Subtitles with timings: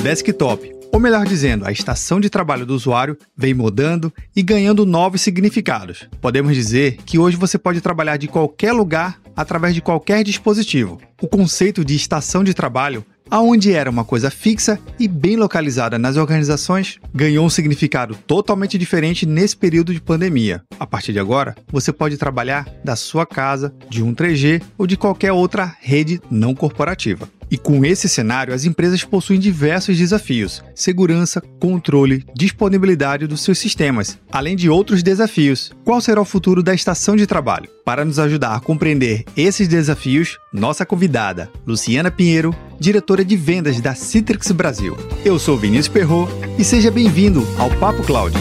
[0.00, 5.20] desktop, ou melhor dizendo, a estação de trabalho do usuário vem mudando e ganhando novos
[5.20, 6.08] significados.
[6.20, 10.98] Podemos dizer que hoje você pode trabalhar de qualquer lugar através de qualquer dispositivo.
[11.20, 16.16] O conceito de estação de trabalho aonde era uma coisa fixa e bem localizada nas
[16.16, 20.62] organizações, ganhou um significado totalmente diferente nesse período de pandemia.
[20.80, 24.96] A partir de agora, você pode trabalhar da sua casa, de um 3G ou de
[24.96, 27.28] qualquer outra rede não corporativa.
[27.50, 34.18] E com esse cenário, as empresas possuem diversos desafios: segurança, controle, disponibilidade dos seus sistemas,
[34.30, 35.72] além de outros desafios.
[35.84, 37.68] Qual será o futuro da estação de trabalho?
[37.84, 43.94] Para nos ajudar a compreender esses desafios, nossa convidada, Luciana Pinheiro, diretora de vendas da
[43.94, 44.96] Citrix Brasil.
[45.24, 46.28] Eu sou Vinícius Perro
[46.58, 48.36] e seja bem-vindo ao Papo Cloud.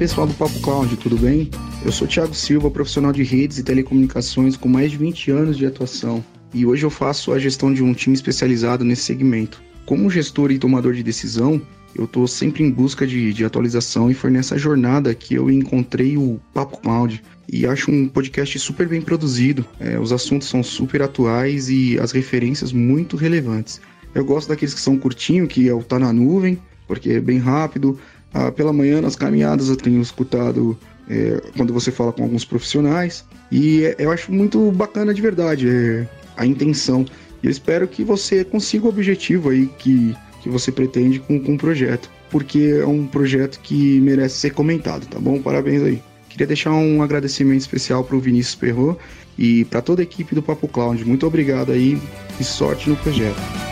[0.00, 1.50] Pessoal do Papo Cloud, tudo bem?
[1.84, 5.66] Eu sou Thiago Silva, profissional de redes e telecomunicações com mais de 20 anos de
[5.66, 9.62] atuação e hoje eu faço a gestão de um time especializado nesse segmento.
[9.84, 11.60] Como gestor e tomador de decisão,
[11.94, 16.16] eu estou sempre em busca de, de, atualização e foi nessa jornada que eu encontrei
[16.16, 19.66] o Papo Cloud e acho um podcast super bem produzido.
[19.78, 23.82] É, os assuntos são super atuais e as referências muito relevantes.
[24.14, 27.38] Eu gosto daqueles que são curtinho, que é o Tá na Nuvem, porque é bem
[27.38, 28.00] rápido.
[28.32, 30.78] Ah, pela manhã, nas caminhadas, eu tenho escutado
[31.08, 33.24] é, quando você fala com alguns profissionais.
[33.50, 37.04] E é, eu acho muito bacana de verdade é, a intenção.
[37.42, 41.54] E eu espero que você consiga o objetivo aí que, que você pretende com, com
[41.54, 42.08] o projeto.
[42.30, 45.42] Porque é um projeto que merece ser comentado, tá bom?
[45.42, 46.00] Parabéns aí.
[46.28, 48.96] Queria deixar um agradecimento especial para o Vinícius Perro
[49.36, 51.04] e para toda a equipe do Papo Cloud.
[51.04, 52.00] Muito obrigado aí
[52.38, 53.69] e sorte no projeto.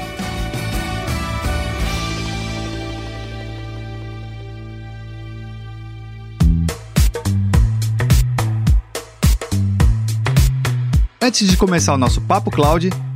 [11.29, 12.89] Antes de começar o nosso Papo Cloud,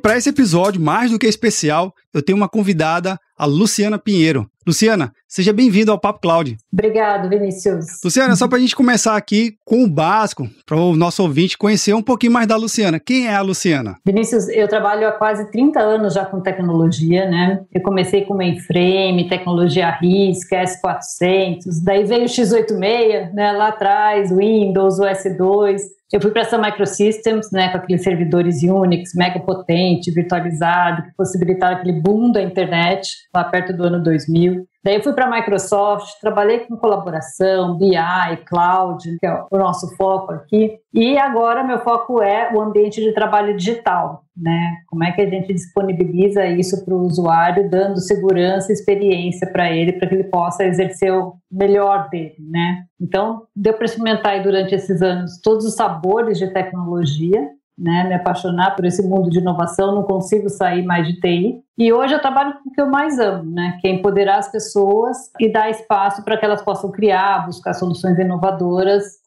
[0.00, 4.50] Para esse episódio, mais do que especial, eu tenho uma convidada, a Luciana Pinheiro.
[4.66, 6.56] Luciana, seja bem-vinda ao Papo Cloud.
[6.72, 7.86] Obrigado, Vinícius.
[8.04, 11.94] Luciana, só para a gente começar aqui com o básico, para o nosso ouvinte conhecer
[11.94, 13.00] um pouquinho mais da Luciana.
[13.00, 13.96] Quem é a Luciana?
[14.06, 17.62] Vinícius, eu trabalho há quase 30 anos já com tecnologia, né?
[17.72, 24.98] Eu comecei com mainframe, tecnologia RISC, S400, daí veio o x86, né, lá atrás, Windows,
[24.98, 25.80] o S2,
[26.16, 31.74] eu fui para essa Microsystems, né, com aqueles servidores Unix, mega potente, virtualizado, que possibilitava
[31.74, 34.66] aquele boom da internet lá perto do ano 2000.
[34.82, 37.94] Daí eu fui para a Microsoft, trabalhei com colaboração, BI,
[38.46, 40.78] cloud, que é o nosso foco aqui.
[40.92, 44.76] E agora meu foco é o ambiente de trabalho digital, né?
[44.86, 49.70] Como é que a gente disponibiliza isso para o usuário, dando segurança e experiência para
[49.70, 52.84] ele, para que ele possa exercer o melhor dele, né?
[52.98, 58.76] Então, deu para experimentar durante esses anos todos os sabores de tecnologia, né, me apaixonar
[58.76, 61.62] por esse mundo de inovação, não consigo sair mais de TI.
[61.78, 64.50] E hoje eu trabalho com o que eu mais amo, né, que é empoderar as
[64.50, 69.20] pessoas e dar espaço para que elas possam criar, buscar soluções inovadoras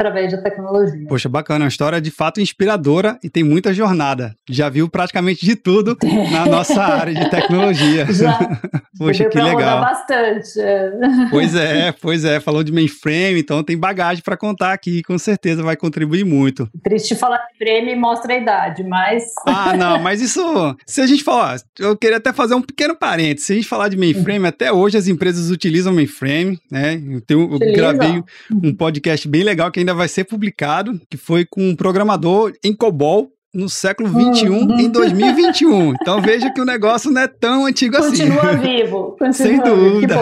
[0.00, 1.06] através da tecnologia.
[1.08, 4.32] Poxa, bacana, uma história de fato inspiradora e tem muita jornada.
[4.48, 5.98] Já viu praticamente de tudo
[6.30, 8.06] na nossa área de tecnologia.
[8.14, 8.38] Já.
[8.96, 9.80] Poxa, que legal.
[9.80, 10.60] bastante.
[10.60, 10.90] É.
[11.30, 12.38] Pois é, pois é.
[12.40, 16.68] Falou de mainframe, então tem bagagem para contar aqui, com certeza vai contribuir muito.
[16.82, 19.24] Triste falar de frame mostra a idade, mas.
[19.46, 20.76] Ah, não, mas isso.
[20.86, 23.46] Se a gente falar, eu queria até fazer um pequeno parênteses.
[23.46, 26.94] Se a gente falar de mainframe, até hoje as empresas utilizam mainframe, né?
[26.94, 31.44] Eu, tenho, eu gravei um podcast bem legal que ainda vai ser publicado, que foi
[31.44, 34.78] com um programador em COBOL, no século 21 uhum.
[34.78, 35.94] em 2021.
[35.94, 38.58] Então veja que o negócio não é tão antigo continua assim.
[38.62, 40.16] Vivo, continua Sem dúvida.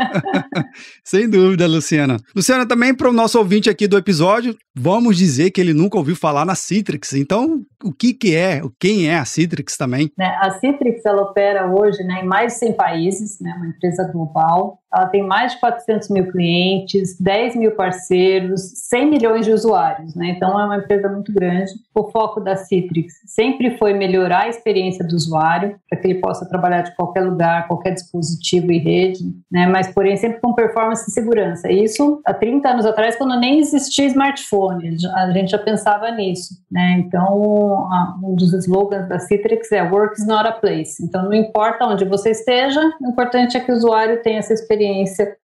[1.04, 2.16] Sem dúvida, Luciana.
[2.34, 6.16] Luciana, também para o nosso ouvinte aqui do episódio, vamos dizer que ele nunca ouviu
[6.16, 7.12] falar na Citrix.
[7.12, 10.10] Então, o que, que é, quem é a Citrix também?
[10.16, 14.10] Né, a Citrix ela opera hoje né, em mais de 100 países, né, uma empresa
[14.10, 14.79] global.
[14.92, 20.30] Ela tem mais de 400 mil clientes, 10 mil parceiros, 100 milhões de usuários, né?
[20.30, 21.70] Então é uma empresa muito grande.
[21.94, 26.48] O foco da Citrix sempre foi melhorar a experiência do usuário, para que ele possa
[26.48, 29.66] trabalhar de qualquer lugar, qualquer dispositivo e rede, né?
[29.68, 31.70] Mas porém sempre com performance e segurança.
[31.70, 36.96] Isso há 30 anos atrás, quando nem existia smartphone, a gente já pensava nisso, né?
[36.98, 37.78] Então
[38.22, 41.00] um dos slogans da Citrix é "Work is not a place".
[41.04, 44.79] Então não importa onde você esteja, o importante é que o usuário tenha essa experiência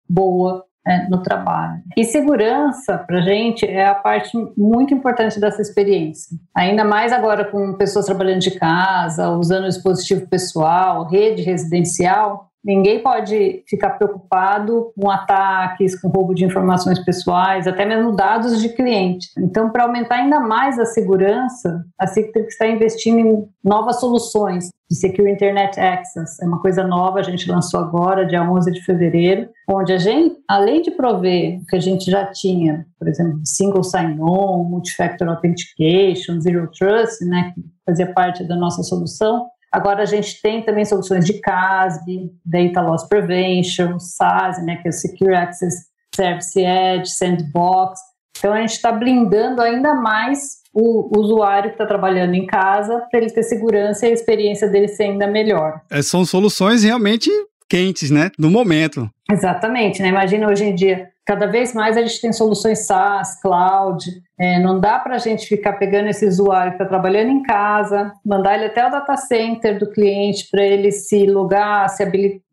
[0.07, 1.81] boa é, no trabalho.
[1.97, 6.37] E segurança, para gente, é a parte muito importante dessa experiência.
[6.55, 13.63] Ainda mais agora com pessoas trabalhando de casa, usando dispositivo pessoal, rede residencial, Ninguém pode
[13.69, 19.27] ficar preocupado com ataques, com roubo de informações pessoais, até mesmo dados de cliente.
[19.37, 24.97] Então, para aumentar ainda mais a segurança, a Citrix está investindo em novas soluções de
[24.97, 26.41] Secure Internet Access.
[26.41, 30.35] É uma coisa nova, a gente lançou agora, dia 11 de fevereiro, onde a gente,
[30.47, 36.39] além de prover o que a gente já tinha, por exemplo, Single Sign-On, Multifactor Authentication,
[36.39, 41.25] Zero Trust, né, que fazia parte da nossa solução, Agora a gente tem também soluções
[41.25, 47.99] de CASB, Data Loss Prevention, SASE, né, que é o Secure Access Service Edge, Sandbox.
[48.37, 53.19] Então a gente está blindando ainda mais o usuário que está trabalhando em casa para
[53.19, 55.81] ele ter segurança e a experiência dele ser ainda melhor.
[55.91, 57.29] É, são soluções realmente
[57.69, 58.31] quentes, né?
[58.37, 59.09] No momento.
[59.31, 60.09] Exatamente, né?
[60.09, 64.05] Imagina hoje em dia, cada vez mais a gente tem soluções SaaS, cloud.
[64.37, 68.11] É, não dá para a gente ficar pegando esse usuário que está trabalhando em casa,
[68.25, 72.05] mandar ele até o data center do cliente para ele se logar, se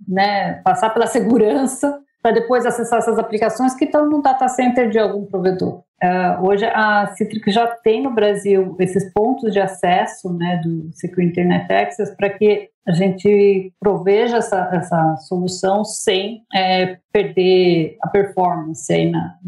[0.08, 0.60] né?
[0.64, 5.26] Passar pela segurança para depois acessar essas aplicações que estão no data center de algum
[5.26, 5.82] provedor.
[6.02, 11.24] Uh, hoje a Citrix já tem no Brasil esses pontos de acesso né, do Secure
[11.24, 18.92] Internet Access para que a gente proveja essa, essa solução sem é, perder a performance
[18.92, 19.38] aí na,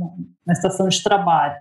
[0.46, 1.56] na estação de trabalho.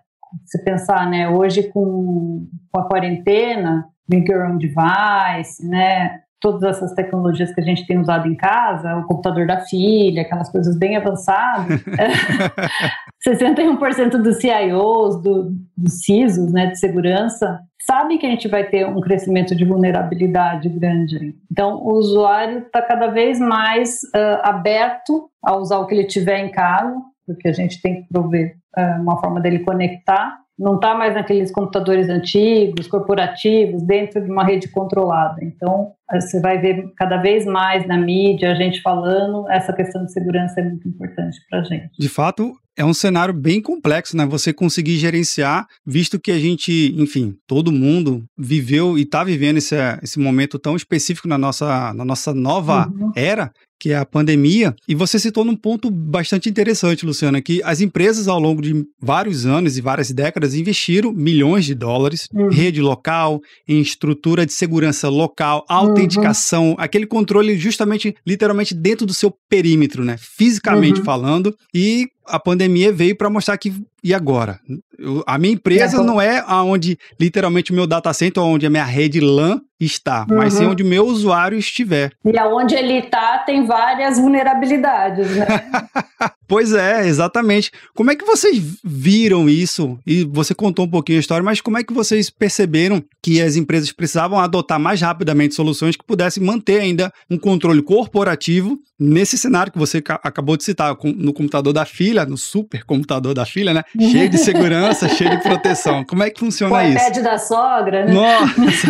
[0.45, 6.91] Se pensar, né, hoje com, com a quarentena, Bring Your Own Device, né, todas essas
[6.91, 10.97] tecnologias que a gente tem usado em casa, o computador da filha, aquelas coisas bem
[10.97, 11.81] avançadas,
[13.25, 18.85] 61% dos CIOs, do, dos CISOs, né, de segurança, sabem que a gente vai ter
[18.85, 21.33] um crescimento de vulnerabilidade grande.
[21.49, 26.39] Então, o usuário está cada vez mais uh, aberto a usar o que ele tiver
[26.39, 26.93] em casa,
[27.25, 31.51] porque a gente tem que prover uh, uma forma dele conectar não está mais naqueles
[31.51, 35.43] computadores antigos, corporativos, dentro de uma rede controlada.
[35.43, 40.11] Então, você vai ver cada vez mais na mídia a gente falando, essa questão de
[40.11, 41.89] segurança é muito importante para a gente.
[41.97, 44.25] De fato, é um cenário bem complexo, né?
[44.25, 49.75] Você conseguir gerenciar, visto que a gente, enfim, todo mundo viveu e está vivendo esse,
[50.01, 53.11] esse momento tão específico na nossa, na nossa nova uhum.
[53.15, 53.51] era,
[53.83, 54.73] que é a pandemia.
[54.87, 59.45] E você citou num ponto bastante interessante, Luciana, que as empresas ao longo de vários
[59.45, 62.49] anos e várias décadas investiram milhões de dólares em uhum.
[62.49, 66.75] rede local, em estrutura de segurança local, autenticação, uhum.
[66.77, 70.15] aquele controle justamente, literalmente dentro do seu perímetro, né?
[70.17, 71.05] Fisicamente uhum.
[71.05, 71.53] falando.
[71.75, 73.73] E a pandemia veio para mostrar que
[74.03, 74.59] e agora?
[74.99, 78.83] Eu, a minha empresa não é aonde literalmente o meu data center, onde a minha
[78.83, 80.37] rede LAN está, uhum.
[80.37, 82.11] mas sim onde o meu usuário estiver.
[82.25, 85.45] E aonde ele está tem várias vulnerabilidades, né?
[86.47, 87.71] pois é, exatamente.
[87.95, 89.97] Como é que vocês viram isso?
[90.05, 93.55] E você contou um pouquinho a história, mas como é que vocês perceberam que as
[93.55, 99.71] empresas precisavam adotar mais rapidamente soluções que pudessem manter ainda um controle corporativo nesse cenário
[99.71, 103.83] que você acabou de citar, no computador da filha, no supercomputador da filha, né?
[103.99, 106.03] cheio de segurança, cheio de proteção.
[106.05, 107.19] Como é que funciona o isso?
[107.19, 108.13] O da sogra, né?
[108.13, 108.87] Nossa!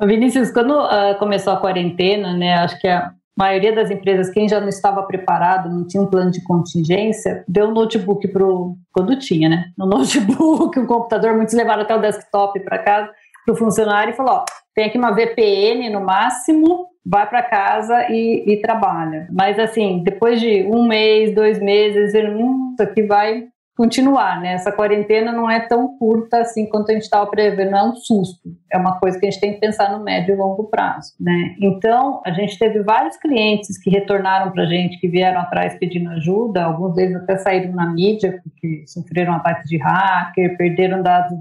[0.06, 4.60] Vinícius, quando uh, começou a quarentena, né, acho que a maioria das empresas, quem já
[4.60, 9.48] não estava preparado, não tinha um plano de contingência, deu um notebook pro quando tinha,
[9.48, 9.64] né?
[9.76, 13.10] No notebook, um computador, muitos levaram até o desktop para casa
[13.44, 14.44] para o funcionário e falou: ó,
[14.74, 19.28] tem aqui uma VPN no máximo, vai para casa e, e, trabalha.
[19.32, 23.48] Mas assim, depois de um mês, dois meses, hum, isso aqui vai
[23.80, 24.52] continuar, né?
[24.52, 28.54] Essa quarentena não é tão curta assim quanto a gente estava prevendo, é um susto,
[28.70, 31.54] é uma coisa que a gente tem que pensar no médio e longo prazo, né?
[31.58, 36.10] Então, a gente teve vários clientes que retornaram para a gente, que vieram atrás pedindo
[36.10, 41.32] ajuda, alguns deles até saíram na mídia, porque sofreram ataques de hacker, perderam dados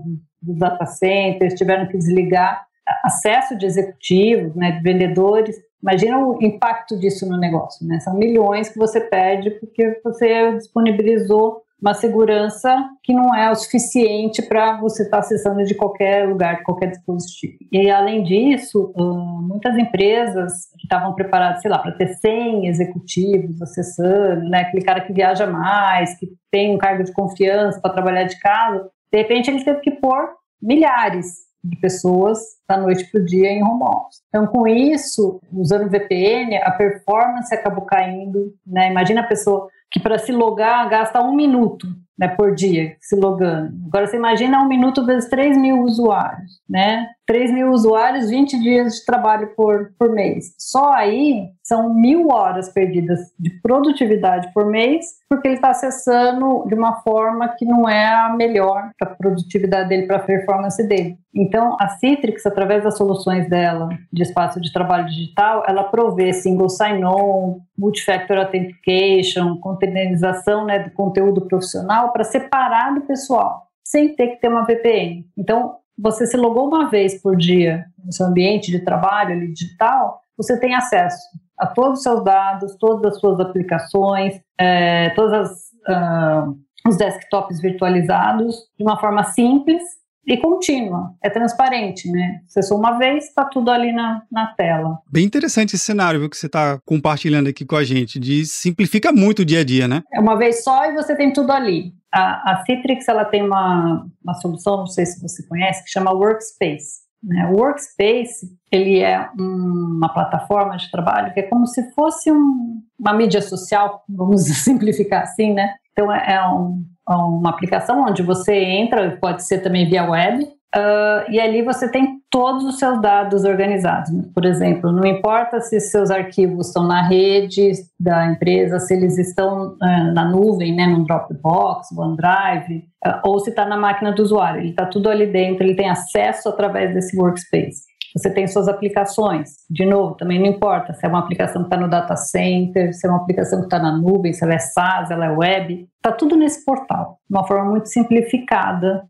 [0.41, 2.68] dos data centers, tiveram que desligar
[3.03, 8.01] acesso de executivos, né, de vendedores, Imagina o impacto disso no negócio, né?
[8.01, 14.41] São milhões que você perde porque você disponibilizou uma segurança que não é o suficiente
[14.41, 17.57] para você estar tá acessando de qualquer lugar, de qualquer dispositivo.
[17.71, 24.49] E além disso, muitas empresas que estavam preparadas, sei lá, para ter 100 executivos acessando,
[24.49, 28.37] né, aquele cara que viaja mais, que tem um cargo de confiança para trabalhar de
[28.39, 30.31] casa, de repente ele teve que pôr
[30.61, 34.21] milhares de pessoas da noite para o dia em home office.
[34.29, 38.53] Então, com isso, usando VPN, a performance acabou caindo.
[38.65, 38.89] Né?
[38.89, 41.87] Imagina a pessoa que para se logar gasta um minuto
[42.19, 43.73] né, por dia se logando.
[43.87, 47.07] Agora você imagina um minuto vezes 3 mil usuários, né?
[47.25, 50.53] 3 mil usuários, 20 dias de trabalho por, por mês.
[50.57, 56.73] Só aí são mil horas perdidas de produtividade por mês, porque ele está acessando de
[56.73, 61.19] uma forma que não é a melhor para a produtividade dele, para a performance dele.
[61.31, 66.67] Então, a Citrix, através das soluções dela de espaço de trabalho digital, ela provê single
[66.67, 74.41] sign-on, multifactor authentication, containerização né, do conteúdo profissional para separar do pessoal, sem ter que
[74.41, 75.25] ter uma VPN.
[75.37, 80.21] Então, você se logou uma vez por dia no seu ambiente de trabalho ali, digital,
[80.37, 81.19] você tem acesso
[81.59, 85.49] a todos os seus dados, todas as suas aplicações, é, todos as,
[85.89, 89.83] uh, os desktops virtualizados de uma forma simples
[90.25, 92.41] e contínua, é transparente, né?
[92.45, 94.99] Acessou uma vez, está tudo ali na, na tela.
[95.11, 99.11] Bem interessante esse cenário viu, que você está compartilhando aqui com a gente, de simplifica
[99.11, 100.03] muito o dia a dia, né?
[100.13, 101.93] É uma vez só e você tem tudo ali.
[102.13, 106.11] A, a Citrix ela tem uma, uma solução, não sei se você conhece, que chama
[106.11, 107.07] Workspace.
[107.23, 107.47] Né?
[107.47, 112.81] O Workspace ele é um, uma plataforma de trabalho que é como se fosse um,
[112.97, 115.75] uma mídia social, vamos simplificar assim, né?
[115.91, 120.47] Então é, é um, é uma aplicação onde você entra, pode ser também via web,
[120.75, 124.11] Uh, e ali você tem todos os seus dados organizados.
[124.33, 129.73] Por exemplo, não importa se seus arquivos estão na rede da empresa, se eles estão
[129.73, 134.61] uh, na nuvem, né, no Dropbox, OneDrive, uh, ou se está na máquina do usuário.
[134.61, 137.88] Ele está tudo ali dentro, ele tem acesso através desse workspace.
[138.15, 139.49] Você tem suas aplicações.
[139.69, 143.05] De novo, também não importa se é uma aplicação que está no data center, se
[143.05, 145.87] é uma aplicação que está na nuvem, se ela é SaaS, ela é web.
[145.95, 149.03] Está tudo nesse portal, de uma forma muito simplificada.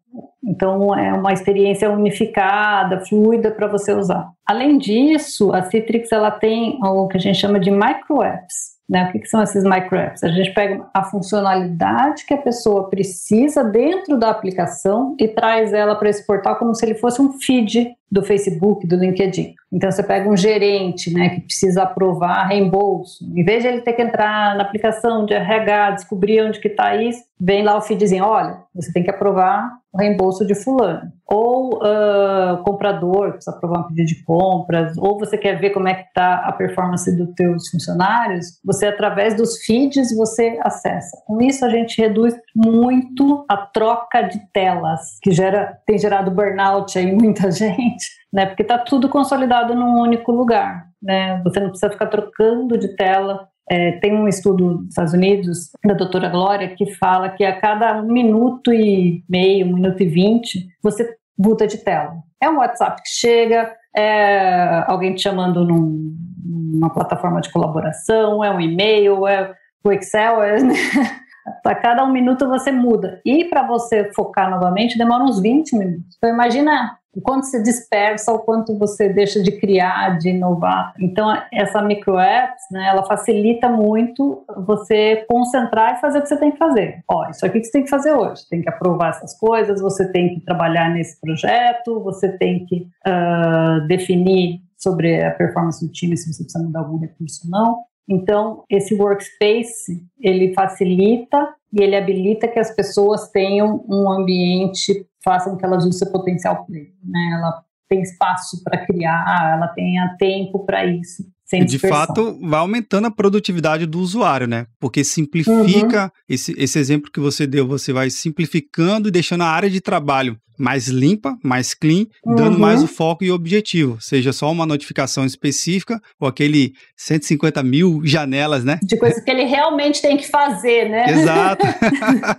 [0.43, 4.29] Então, é uma experiência unificada, fluida para você usar.
[4.45, 8.79] Além disso, a Citrix ela tem o que a gente chama de micro apps.
[8.89, 9.07] Né?
[9.07, 10.23] O que, que são esses micro apps?
[10.23, 15.95] A gente pega a funcionalidade que a pessoa precisa dentro da aplicação e traz ela
[15.95, 19.53] para esse portal como se ele fosse um feed do Facebook, do LinkedIn.
[19.71, 23.93] Então você pega um gerente, né, que precisa aprovar reembolso, em vez de ele ter
[23.93, 28.25] que entrar na aplicação de RH, descobrir onde que está isso, vem lá o feedzinho,
[28.25, 31.11] olha, você tem que aprovar o reembolso de fulano.
[31.25, 35.93] Ou uh, comprador, precisa aprovar um pedido de compras, ou você quer ver como é
[35.93, 41.21] que está a performance dos teus funcionários, você através dos feeds você acessa.
[41.25, 46.97] Com isso a gente reduz muito a troca de telas, que gera, tem gerado burnout
[46.97, 47.98] aí muita gente,
[48.31, 48.45] né?
[48.45, 51.41] Porque está tudo consolidado num único lugar, né?
[51.43, 55.93] Você não precisa ficar trocando de tela é, tem um estudo nos Estados Unidos, da
[55.93, 61.15] doutora Glória, que fala que a cada minuto e meio, um minuto e vinte, você
[61.37, 62.15] muda de tela.
[62.41, 68.49] É um WhatsApp que chega, é alguém te chamando num, numa plataforma de colaboração, é
[68.49, 69.53] um e-mail, é
[69.83, 70.73] o Excel, é, né?
[71.63, 73.21] a cada um minuto você muda.
[73.23, 76.15] E para você focar novamente demora uns 20 minutos.
[76.17, 80.93] Então imagina o quanto se dispersa, o quanto você deixa de criar, de inovar.
[80.99, 86.37] Então, essa micro apps, né, ela facilita muito você concentrar e fazer o que você
[86.37, 87.03] tem que fazer.
[87.07, 88.47] Ó, isso aqui que você tem que fazer hoje.
[88.49, 93.87] Tem que aprovar essas coisas, você tem que trabalhar nesse projeto, você tem que uh,
[93.87, 97.79] definir sobre a performance do time, se você precisa mudar algum recurso ou não.
[98.09, 105.55] Então, esse workspace, ele facilita e ele habilita que as pessoas tenham um ambiente, façam
[105.55, 107.29] que elas usem seu potencial pleno, né?
[107.35, 111.23] Ela tem espaço para criar, ela tenha tempo para isso.
[111.45, 114.67] Sem de fato, vai aumentando a produtividade do usuário, né?
[114.79, 116.09] Porque simplifica uhum.
[116.27, 120.39] esse, esse exemplo que você deu, você vai simplificando e deixando a área de trabalho
[120.59, 122.35] mais limpa, mais clean, uhum.
[122.35, 128.01] dando mais o foco e objetivo, seja só uma notificação específica ou aquele 150 mil
[128.03, 128.79] janelas, né?
[128.83, 131.09] De coisas que ele realmente tem que fazer, né?
[131.09, 131.65] Exato.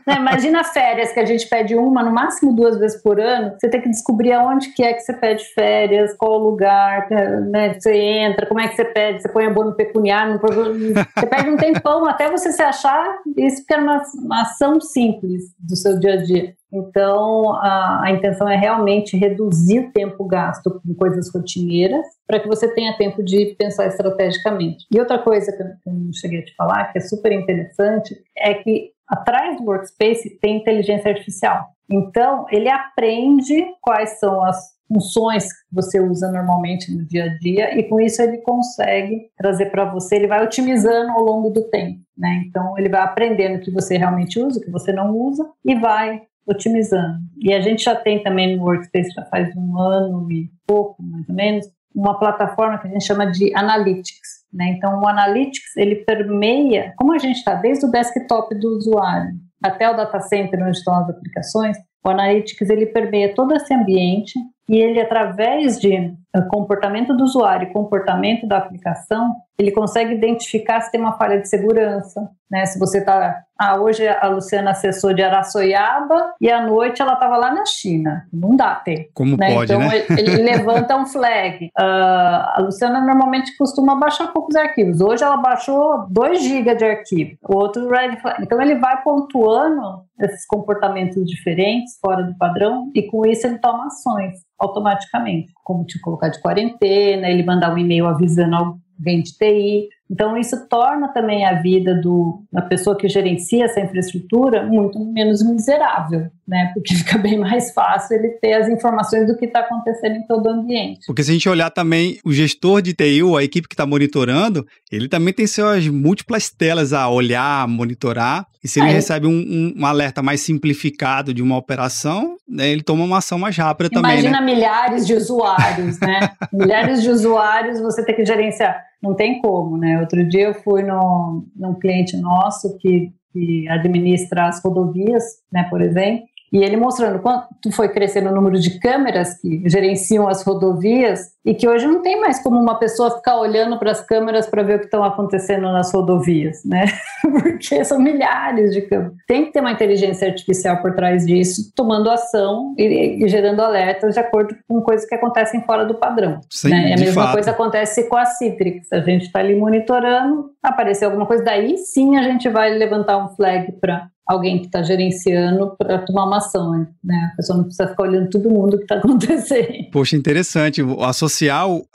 [0.06, 3.68] Né, imagina férias, que a gente pede uma, no máximo duas vezes por ano, você
[3.68, 7.08] tem que descobrir aonde que é que você pede férias, qual lugar,
[7.50, 11.56] né, você entra, como é que você pede, você põe abono pecuniário, você pede um
[11.56, 16.14] tempão até você se achar, isso que é uma, uma ação simples do seu dia
[16.14, 16.54] a dia.
[16.72, 22.48] Então, a, a, intenção é realmente reduzir o tempo gasto com coisas rotineiras para que
[22.48, 24.86] você tenha tempo de pensar estrategicamente.
[24.92, 28.54] E outra coisa que eu, não cheguei a te falar, que é super interessante, é
[28.54, 31.66] que Atrás do workspace tem inteligência artificial.
[31.90, 37.78] Então, ele aprende quais são as funções que você usa normalmente no dia a dia
[37.78, 42.00] e com isso ele consegue trazer para você, ele vai otimizando ao longo do tempo,
[42.18, 42.42] né?
[42.44, 45.76] Então ele vai aprendendo o que você realmente usa, o que você não usa e
[45.76, 47.18] vai otimizando.
[47.38, 51.28] E a gente já tem também no Workspace já faz um ano e pouco, mais
[51.28, 54.40] ou menos, uma plataforma que a gente chama de Analytics.
[54.52, 54.74] Né?
[54.76, 59.90] Então, o Analytics ele permeia, como a gente está desde o desktop do usuário até
[59.90, 64.32] o data center onde estão as aplicações, o Analytics ele permeia todo esse ambiente
[64.70, 70.80] e ele, através de eh, comportamento do usuário e comportamento da aplicação, ele consegue identificar
[70.80, 72.64] se tem uma falha de segurança, né?
[72.66, 77.36] Se você está, ah, hoje a Luciana acessou de Araçoiaba e à noite ela estava
[77.36, 79.10] lá na China, não dá ter.
[79.12, 79.54] Como né?
[79.54, 80.06] pode, então, né?
[80.08, 81.66] Ele, ele levanta um flag.
[81.66, 85.00] Uh, a Luciana normalmente costuma baixar poucos arquivos.
[85.00, 88.40] Hoje ela baixou 2 GB de arquivo, o outro red flag.
[88.40, 93.86] Então ele vai pontuando esses comportamentos diferentes fora do padrão e com isso ele toma
[93.86, 99.88] ações automaticamente, como te colocar de quarentena, ele mandar um e-mail avisando alguém de TI.
[100.10, 105.42] Então, isso torna também a vida do, da pessoa que gerencia essa infraestrutura muito menos
[105.42, 106.70] miserável, né?
[106.74, 110.46] Porque fica bem mais fácil ele ter as informações do que está acontecendo em todo
[110.46, 111.06] o ambiente.
[111.06, 113.86] Porque se a gente olhar também o gestor de TI, ou a equipe que está
[113.86, 118.46] monitorando, ele também tem suas múltiplas telas a olhar, a monitorar.
[118.62, 118.92] E se ele é.
[118.92, 123.56] recebe um, um, alerta mais simplificado de uma operação, né, ele toma uma ação mais
[123.56, 124.24] rápida Imagina também.
[124.26, 124.54] Imagina né?
[124.54, 126.30] milhares de usuários, né?
[126.52, 129.98] milhares de usuários você tem que gerenciar não tem como, né?
[130.00, 135.80] Outro dia eu fui no, num cliente nosso que, que administra as rodovias, né, por
[135.80, 141.20] exemplo, e ele mostrando quanto foi crescendo o número de câmeras que gerenciam as rodovias
[141.44, 144.62] e que hoje não tem mais como uma pessoa ficar olhando para as câmeras para
[144.62, 146.84] ver o que estão acontecendo nas rodovias, né?
[147.22, 149.14] Porque são milhares de câmeras.
[149.26, 154.14] Tem que ter uma inteligência artificial por trás disso, tomando ação e, e gerando alertas
[154.14, 156.40] de acordo com coisas que acontecem fora do padrão.
[156.50, 156.94] Sim, né?
[156.94, 157.32] A mesma fato.
[157.34, 158.92] coisa acontece com a Citrix.
[158.92, 163.28] A gente está ali monitorando, apareceu alguma coisa, daí sim a gente vai levantar um
[163.34, 167.30] flag para alguém que está gerenciando para tomar uma ação, né?
[167.32, 169.90] A pessoa não precisa ficar olhando todo mundo que está acontecendo.
[169.90, 170.80] Poxa, interessante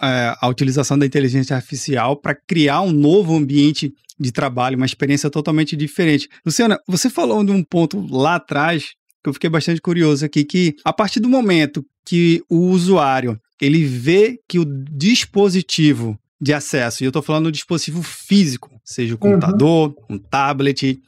[0.02, 5.30] é, a utilização da inteligência artificial para criar um novo ambiente de trabalho, uma experiência
[5.30, 6.30] totalmente diferente.
[6.46, 10.76] Luciana, você falou de um ponto lá atrás que eu fiquei bastante curioso aqui, que
[10.84, 17.06] a partir do momento que o usuário ele vê que o dispositivo de acesso, e
[17.06, 20.16] eu estou falando do dispositivo físico, seja o computador, uhum.
[20.16, 21.00] um tablet,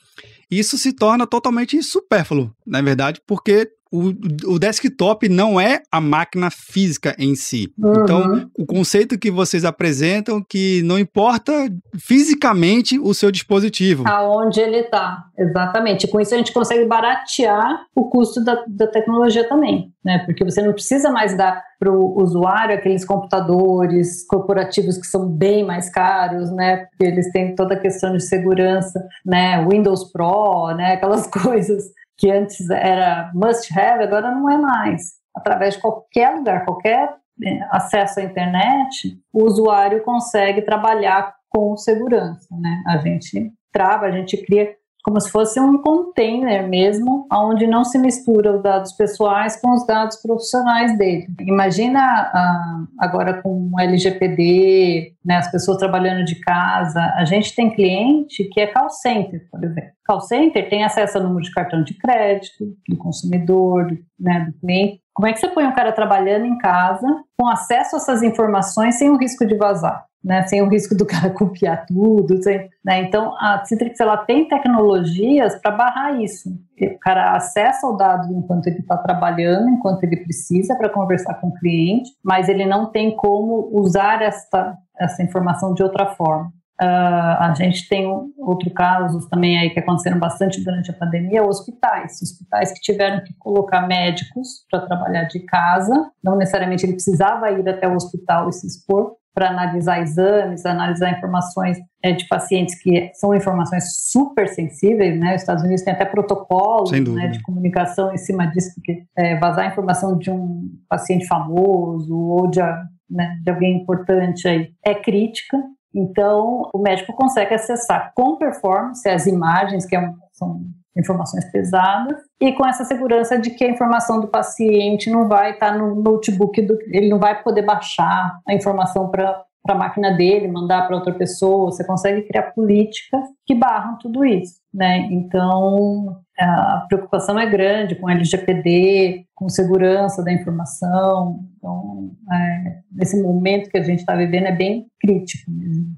[0.50, 4.14] isso se torna totalmente supérfluo, na verdade, porque o,
[4.54, 7.72] o, desktop não é a máquina física em si.
[7.78, 7.94] Uhum.
[8.04, 11.52] Então, o conceito que vocês apresentam que não importa
[11.98, 14.04] fisicamente o seu dispositivo.
[14.08, 16.08] Aonde ele está, exatamente.
[16.08, 20.24] Com isso a gente consegue baratear o custo da, da tecnologia também, né?
[20.26, 25.64] Porque você não precisa mais dar para o usuário aqueles computadores corporativos que são bem
[25.64, 26.88] mais caros, né?
[26.88, 29.66] Porque eles têm toda a questão de segurança, né?
[29.66, 30.94] Windows Pro, né?
[30.94, 31.84] Aquelas coisas
[32.18, 35.18] que antes era must have, agora não é mais.
[35.36, 42.48] Através de qualquer lugar, qualquer é, acesso à internet, o usuário consegue trabalhar com segurança,
[42.60, 42.84] né?
[42.88, 44.76] A gente trava, a gente cria
[45.08, 49.88] como se fosse um container mesmo, onde não se mistura os dados pessoais com os
[49.88, 51.28] dados profissionais dele.
[51.40, 57.00] Imagina ah, agora com o LGPD, né, as pessoas trabalhando de casa.
[57.16, 59.92] A gente tem cliente que é call center, por exemplo.
[60.06, 64.60] Call center tem acesso ao número de cartão de crédito do consumidor, do, né, do
[64.60, 65.00] cliente.
[65.14, 67.08] Como é que você põe um cara trabalhando em casa
[67.40, 70.06] com acesso a essas informações sem o risco de vazar?
[70.28, 72.44] Né, sem o risco do cara copiar tudo.
[72.44, 73.02] Sem, né?
[73.02, 76.50] Então, a Citrix ela tem tecnologias para barrar isso.
[76.80, 81.48] O cara acessa o dado enquanto ele está trabalhando, enquanto ele precisa para conversar com
[81.48, 86.52] o cliente, mas ele não tem como usar esta, essa informação de outra forma.
[86.80, 88.06] Uh, a gente tem
[88.38, 92.22] outro casos também aí que aconteceram bastante durante a pandemia, hospitais.
[92.22, 96.12] Hospitais que tiveram que colocar médicos para trabalhar de casa.
[96.24, 101.12] Não necessariamente ele precisava ir até o hospital e se expor, para analisar exames, analisar
[101.12, 105.36] informações é, de pacientes que são informações super sensíveis, né?
[105.36, 109.68] Os Estados Unidos tem até protocolos né, de comunicação em cima disso, porque é, vazar
[109.68, 112.60] informação de um paciente famoso ou de,
[113.08, 115.56] né, de alguém importante aí é crítica.
[115.94, 120.62] Então, o médico consegue acessar com performance as imagens, que é, são
[120.98, 125.78] informações pesadas, e com essa segurança de que a informação do paciente não vai estar
[125.78, 130.48] no notebook, do, ele não vai poder baixar a informação para para a máquina dele,
[130.48, 135.10] mandar para outra pessoa, você consegue criar políticas que barram tudo isso, né?
[135.12, 141.40] Então, a preocupação é grande com LGPD, com segurança da informação.
[141.58, 145.52] Então, é, nesse momento que a gente está vivendo é bem crítico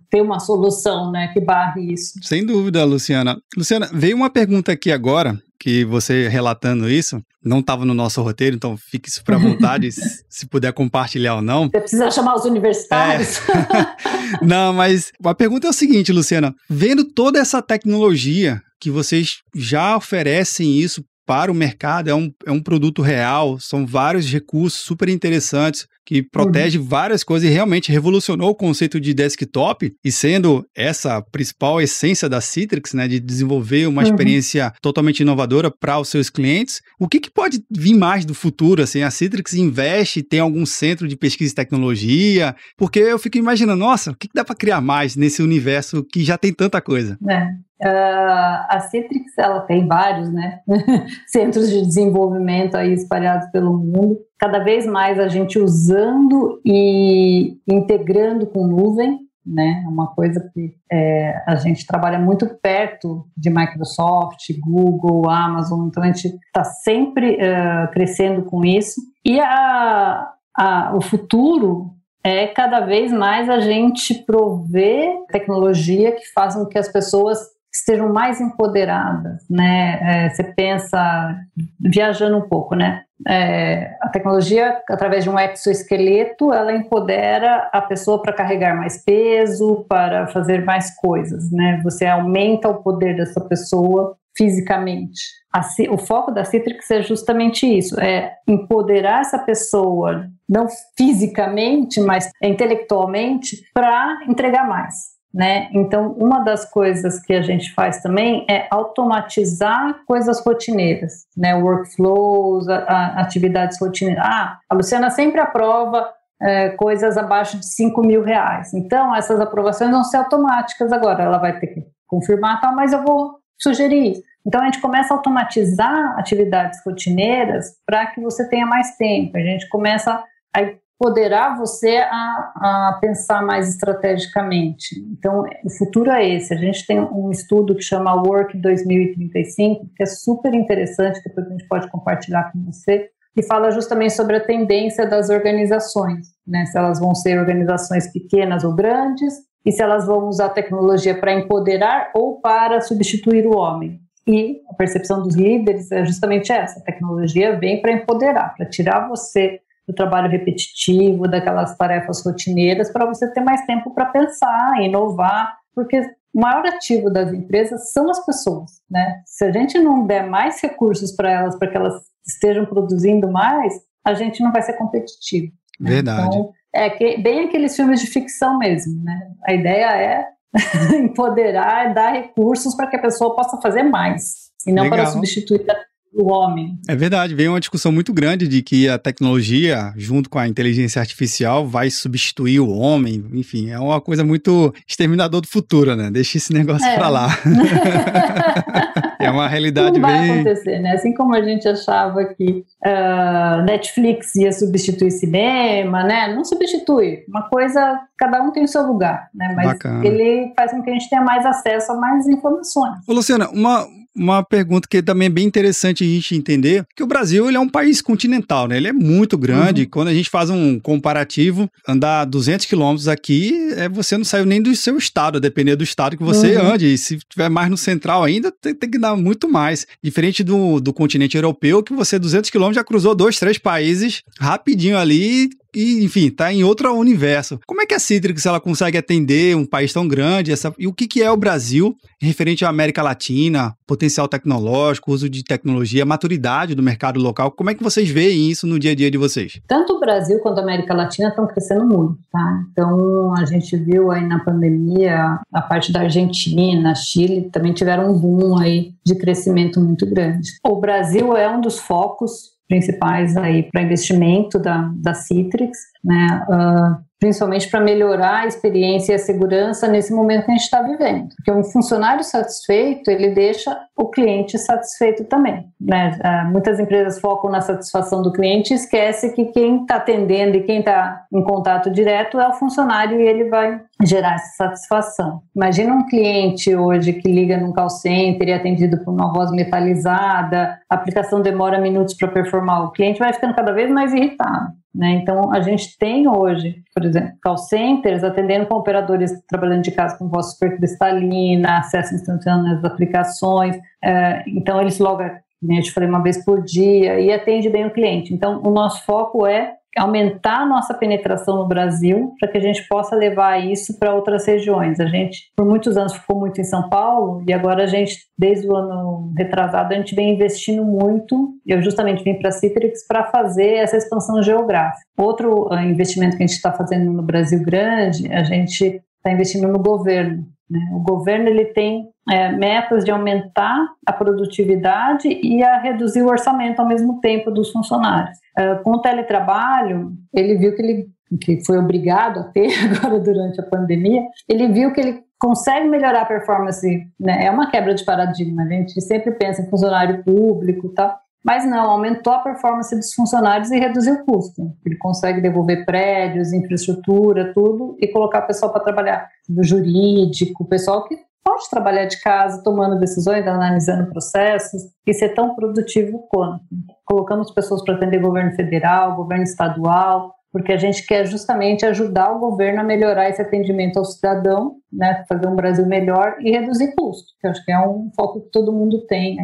[0.10, 2.14] ter uma solução, né, que barre isso.
[2.22, 3.38] Sem dúvida, Luciana.
[3.56, 8.56] Luciana, veio uma pergunta aqui agora que você relatando isso, não estava no nosso roteiro,
[8.56, 9.90] então fique para vontade
[10.30, 11.66] se puder compartilhar ou não.
[11.70, 13.40] Você precisa chamar os universitários?
[13.50, 14.40] É.
[14.42, 19.96] não, mas a pergunta é o seguinte, Luciana, vendo toda essa tecnologia que vocês já
[19.96, 25.08] oferecem isso para o mercado, é um, é um produto real, são vários recursos super
[25.08, 26.84] interessantes que protege uhum.
[26.84, 32.28] várias coisas e realmente revolucionou o conceito de desktop e sendo essa a principal essência
[32.28, 34.08] da Citrix, né, de desenvolver uma uhum.
[34.08, 36.82] experiência totalmente inovadora para os seus clientes.
[37.00, 38.82] O que, que pode vir mais do futuro?
[38.82, 42.56] Assim, a Citrix investe, tem algum centro de pesquisa e tecnologia?
[42.76, 46.24] Porque eu fico imaginando, nossa, o que, que dá para criar mais nesse universo que
[46.24, 47.20] já tem tanta coisa?
[47.30, 47.69] É.
[47.82, 50.60] Uh, a Citrix ela tem vários né,
[51.28, 54.20] centros de desenvolvimento aí espalhados pelo mundo.
[54.38, 59.84] Cada vez mais a gente usando e integrando com nuvem, né?
[59.88, 66.08] Uma coisa que é, a gente trabalha muito perto de Microsoft, Google, Amazon, então a
[66.08, 69.02] gente está sempre uh, crescendo com isso.
[69.26, 71.92] E a, a, o futuro
[72.24, 77.40] é cada vez mais a gente prover tecnologia que façam com que as pessoas
[77.72, 80.00] estejam mais empoderadas, né?
[80.02, 81.36] É, você pensa,
[81.80, 83.04] viajando um pouco, né?
[83.28, 89.86] É, a tecnologia, através de um exoesqueleto, ela empodera a pessoa para carregar mais peso,
[89.90, 91.82] para fazer mais coisas, né?
[91.84, 95.22] Você aumenta o poder dessa pessoa fisicamente.
[95.54, 102.32] A, o foco da Citrix é justamente isso, é empoderar essa pessoa, não fisicamente, mas
[102.42, 105.19] intelectualmente, para entregar mais.
[105.34, 105.70] Né?
[105.74, 111.54] Então, uma das coisas que a gente faz também é automatizar coisas rotineiras, né?
[111.56, 114.24] workflows, a, a, atividades rotineiras.
[114.26, 116.12] Ah, a Luciana sempre aprova
[116.42, 118.74] é, coisas abaixo de 5 mil reais.
[118.74, 121.24] Então, essas aprovações vão ser automáticas agora.
[121.24, 124.24] Ela vai ter que confirmar, tal, mas eu vou sugerir isso.
[124.46, 129.38] Então, a gente começa a automatizar atividades rotineiras para que você tenha mais tempo.
[129.38, 130.24] A gente começa
[130.56, 130.62] a
[131.00, 135.00] empoderar você a, a, pensar mais estrategicamente.
[135.18, 136.54] Então, o futuro é esse.
[136.54, 141.52] A gente tem um estudo que chama Work 2035, que é super interessante, depois a
[141.52, 146.66] gente pode compartilhar com você, que fala justamente sobre a tendência das organizações, né?
[146.66, 149.34] se elas vão ser organizações pequenas ou grandes,
[149.66, 154.00] e se elas vão usar tecnologia para empoderar ou para substituir o homem.
[154.28, 159.08] E a percepção dos líderes é justamente essa: a tecnologia vem para empoderar, para tirar
[159.08, 159.60] você
[159.90, 166.00] do trabalho repetitivo, daquelas tarefas rotineiras, para você ter mais tempo para pensar, inovar, porque
[166.32, 169.24] o maior ativo das empresas são as pessoas, né?
[169.26, 173.74] Se a gente não der mais recursos para elas, para que elas estejam produzindo mais,
[174.06, 175.52] a gente não vai ser competitivo.
[175.80, 175.90] Né?
[175.90, 176.38] Verdade.
[176.38, 179.32] Então, é que, bem aqueles filmes de ficção mesmo, né?
[179.48, 180.28] A ideia é
[181.02, 185.00] empoderar, dar recursos para que a pessoa possa fazer mais, e não Legal.
[185.00, 185.66] para substituir
[186.14, 186.78] o homem.
[186.88, 191.00] É verdade, veio uma discussão muito grande de que a tecnologia, junto com a inteligência
[191.00, 193.26] artificial, vai substituir o homem.
[193.34, 196.10] Enfim, é uma coisa muito exterminador do futuro, né?
[196.12, 196.96] Deixa esse negócio é.
[196.96, 197.30] pra lá.
[199.20, 200.32] é uma realidade Não vai bem...
[200.32, 200.94] acontecer, né?
[200.94, 206.34] Assim como a gente achava que uh, Netflix ia substituir cinema, né?
[206.34, 207.24] Não substitui.
[207.28, 209.54] Uma coisa, cada um tem o seu lugar, né?
[209.56, 210.06] Mas Bacana.
[210.06, 213.00] ele faz com que a gente tenha mais acesso a mais informações.
[213.08, 217.08] Ô, Luciana, uma, uma pergunta que também é bem interessante a gente entender, que o
[217.08, 218.78] Brasil ele é um país continental, né?
[218.78, 219.84] Ele é muito grande.
[219.84, 219.90] Uhum.
[219.90, 224.62] Quando a gente faz um comparativo, andar 200 quilômetros aqui, é, você não saiu nem
[224.62, 226.74] do seu estado, a depender do estado que você uhum.
[226.74, 226.94] ande.
[226.94, 229.86] E se tiver mais no central ainda, tem, tem, que dar muito mais.
[230.04, 234.98] Diferente do, do continente europeu, que você 200 quilômetros já cruzou dois, três países rapidinho
[234.98, 237.60] ali e, enfim, tá em outro universo.
[237.66, 240.52] Como é que a Citrix ela consegue atender um país tão grande?
[240.52, 245.30] Essa, e o que, que é o Brasil referente à América Latina, potencial tecnológico, uso
[245.30, 247.52] de tecnologia, maturidade do mercado local?
[247.52, 249.60] Como é que vocês veem isso no dia a dia de vocês?
[249.68, 252.64] Tanto o Brasil quanto a América Latina estão crescendo muito, tá?
[252.72, 258.18] Então, a gente viu aí na pandemia a parte da Argentina, Chile também tiveram um
[258.18, 260.50] boom aí de crescimento muito grande.
[260.66, 266.46] O Brasil é um dos focos principais aí para investimento da, da Citrix, né?
[266.50, 270.82] Uh, principalmente para melhorar a experiência e a segurança nesse momento que a gente está
[270.82, 271.28] vivendo.
[271.36, 275.68] Porque um funcionário satisfeito, ele deixa o cliente satisfeito também.
[275.80, 276.18] Né?
[276.24, 280.64] Ah, muitas empresas focam na satisfação do cliente e esquece que quem está atendendo e
[280.64, 285.42] quem está em contato direto é o funcionário e ele vai gerar essa satisfação.
[285.54, 289.52] Imagina um cliente hoje que liga num call center e é atendido por uma voz
[289.52, 294.79] metalizada, a aplicação demora minutos para performar, o cliente vai ficando cada vez mais irritado.
[294.94, 295.12] Né?
[295.22, 300.18] Então, a gente tem hoje, por exemplo, call centers atendendo com operadores trabalhando de casa
[300.18, 303.78] com voz supercristalina, acesso instantâneo às aplicações.
[304.04, 305.24] É, então, eles logo,
[305.60, 308.34] como eu te falei, uma vez por dia e atende bem o cliente.
[308.34, 312.88] Então, o nosso foco é aumentar a nossa penetração no Brasil para que a gente
[312.88, 315.00] possa levar isso para outras regiões.
[315.00, 318.68] A gente, por muitos anos, ficou muito em São Paulo e agora a gente, desde
[318.68, 321.54] o ano retrasado, a gente vem investindo muito.
[321.68, 325.04] Eu justamente vim para a Citrix para fazer essa expansão geográfica.
[325.18, 329.68] Outro uh, investimento que a gente está fazendo no Brasil grande, a gente está investindo
[329.68, 330.46] no governo.
[330.70, 330.80] Né?
[330.94, 336.80] O governo ele tem é, metas de aumentar a produtividade e a reduzir o orçamento
[336.80, 338.38] ao mesmo tempo dos funcionários.
[338.58, 341.08] É, com o teletrabalho, ele viu que ele
[341.42, 346.22] que foi obrigado a ter agora durante a pandemia, ele viu que ele consegue melhorar
[346.22, 347.46] a performance, né?
[347.46, 351.90] É uma quebra de paradigma, a gente sempre pensa em funcionário público tal, mas não,
[351.90, 354.74] aumentou a performance dos funcionários e reduziu o custo.
[354.86, 360.68] Ele consegue devolver prédios, infraestrutura, tudo, e colocar o pessoal para trabalhar no jurídico, o
[360.68, 366.64] pessoal que pode trabalhar de casa, tomando decisões, analisando processos, e ser tão produtivo quanto.
[367.06, 372.40] Colocamos pessoas para atender governo federal, governo estadual, porque a gente quer justamente ajudar o
[372.40, 377.36] governo a melhorar esse atendimento ao cidadão, né, fazer um Brasil melhor e reduzir custos,
[377.40, 379.38] que acho que é um foco que todo mundo tem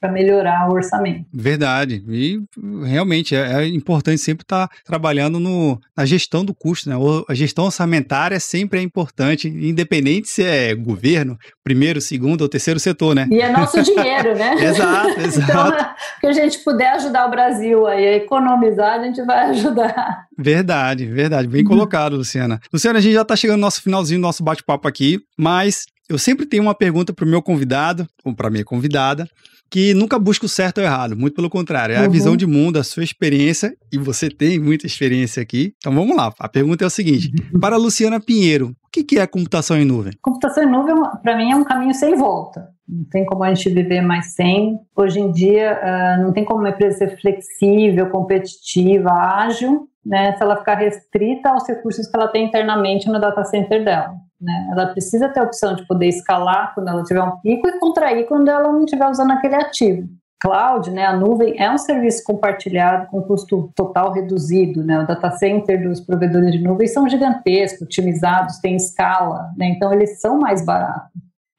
[0.00, 1.26] para melhorar o orçamento.
[1.34, 2.38] Verdade, e
[2.84, 6.96] realmente é, é importante sempre estar tá trabalhando no, na gestão do custo, né?
[7.28, 13.14] a gestão orçamentária sempre é importante, independente se é governo, primeiro, segundo ou terceiro setor,
[13.14, 13.26] né?
[13.30, 14.54] E é nosso dinheiro, né?
[14.54, 15.46] exato, exato.
[15.56, 20.26] Então, que a gente puder ajudar o Brasil a economizar, a gente vai ajudar.
[20.38, 21.48] Verdade, verdade.
[21.48, 21.68] Bem uhum.
[21.68, 22.60] colocado, Luciana.
[22.72, 26.18] Luciana, a gente já está chegando no nosso finalzinho do nosso bate-papo aqui, mas eu
[26.18, 29.28] sempre tenho uma pergunta para o meu convidado, ou para minha convidada,
[29.70, 32.10] que nunca busca o certo ou errado, muito pelo contrário, é a uhum.
[32.10, 35.74] visão de mundo, a sua experiência, e você tem muita experiência aqui.
[35.78, 37.60] Então vamos lá, a pergunta é o seguinte: uhum.
[37.60, 40.12] para a Luciana Pinheiro, o que é computação em nuvem?
[40.22, 42.68] Computação em nuvem, para mim, é um caminho sem volta.
[42.88, 44.78] Não tem como a gente viver mais sem.
[44.94, 50.42] Hoje em dia, uh, não tem como uma empresa ser flexível, competitiva, ágil, né, se
[50.42, 54.14] ela ficar restrita aos recursos que ela tem internamente no data center dela.
[54.40, 54.68] Né?
[54.70, 58.26] Ela precisa ter a opção de poder escalar quando ela tiver um pico e contrair
[58.26, 60.08] quando ela não estiver usando aquele ativo.
[60.38, 65.00] Cloud, né, a nuvem é um serviço compartilhado com custo total reduzido, né?
[65.00, 69.68] O data center dos provedores de nuvem são gigantescos, otimizados, têm escala, né?
[69.68, 71.10] Então eles são mais baratos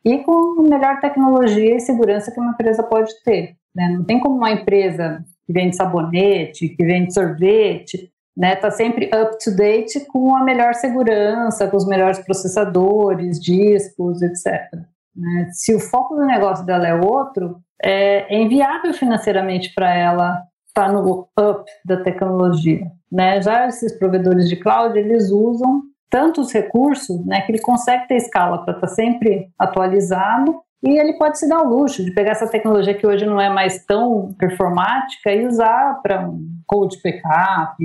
[0.07, 3.55] e com melhor tecnologia e segurança que uma empresa pode ter.
[3.75, 3.89] Né?
[3.89, 9.35] Não tem como uma empresa que vende sabonete, que vende sorvete, né, tá sempre up
[9.43, 14.71] to date com a melhor segurança, com os melhores processadores, discos, etc.
[15.15, 15.49] Né?
[15.51, 20.85] Se o foco do negócio dela é outro, é, é inviável financeiramente para ela estar
[20.85, 22.85] tá no up da tecnologia.
[23.11, 23.41] Né?
[23.41, 28.63] Já esses provedores de cloud, eles usam tantos recursos né, que ele consegue ter escala
[28.63, 32.47] para estar tá sempre atualizado e ele pode se dar o luxo de pegar essa
[32.47, 37.75] tecnologia que hoje não é mais tão performática e usar para um code backup,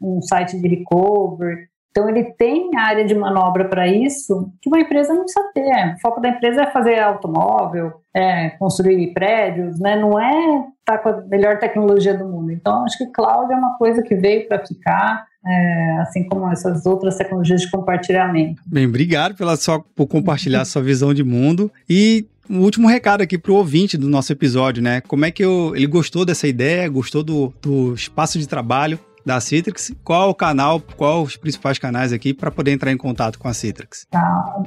[0.00, 1.68] um site de recovery.
[1.90, 5.94] Então ele tem área de manobra para isso que uma empresa não precisa ter.
[5.94, 9.96] O foco da empresa é fazer automóvel, é construir prédios, né?
[9.96, 12.50] não é estar tá com a melhor tecnologia do mundo.
[12.50, 15.30] Então acho que cloud é uma coisa que veio para ficar.
[15.44, 18.62] É, assim como essas outras tecnologias de compartilhamento.
[18.64, 23.38] Bem, obrigado pela sua, por compartilhar sua visão de mundo e um último recado aqui
[23.38, 25.00] pro ouvinte do nosso episódio, né?
[25.00, 29.40] Como é que eu, ele gostou dessa ideia, gostou do, do espaço de trabalho da
[29.40, 29.90] Citrix?
[30.04, 33.54] Qual o canal, qual os principais canais aqui para poder entrar em contato com a
[33.54, 34.06] Citrix?
[34.10, 34.62] Tá.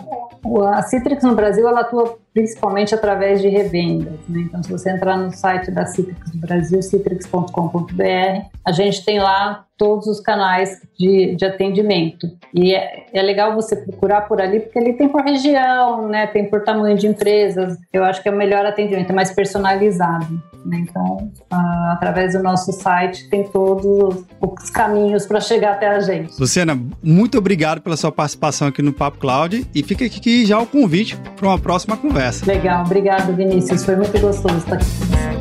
[0.73, 4.19] A Citrix no Brasil, ela atua principalmente através de revendas.
[4.27, 4.41] Né?
[4.41, 9.65] Então, se você entrar no site da Citrix do Brasil, citrix.com.br, a gente tem lá
[9.77, 12.27] todos os canais de, de atendimento.
[12.53, 16.27] E é, é, legal você procurar por ali, porque ali tem por região, né?
[16.27, 17.77] tem por tamanho de empresas.
[17.91, 20.41] Eu acho que é o melhor atendimento, é mais personalizado.
[20.65, 20.85] Né?
[20.89, 21.31] Então,
[21.91, 26.33] através do nosso site, tem todos os caminhos para chegar até a gente.
[26.39, 30.65] Luciana, muito obrigado pela sua participação aqui no Papo Cloud e fica aqui já o
[30.65, 32.24] convite para uma próxima conversa.
[32.45, 33.83] Legal, obrigado, Vinícius.
[33.83, 35.35] Foi muito gostoso estar aqui com você.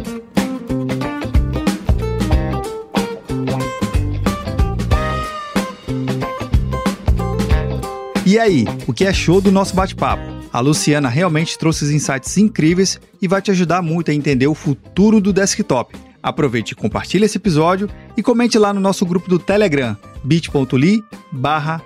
[8.27, 10.23] E aí, o que achou do nosso bate-papo?
[10.53, 14.55] A Luciana realmente trouxe os insights incríveis e vai te ajudar muito a entender o
[14.55, 15.95] futuro do desktop.
[16.23, 21.83] Aproveite e compartilhe esse episódio e comente lá no nosso grupo do Telegram, bit.ly barra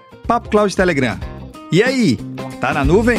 [0.76, 1.18] Telegram.
[1.72, 2.16] E aí,
[2.60, 3.18] tá na nuvem?